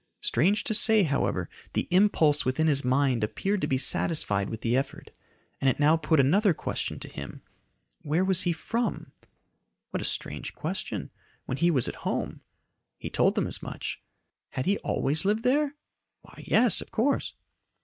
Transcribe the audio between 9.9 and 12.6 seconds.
What a strange question when he was at home.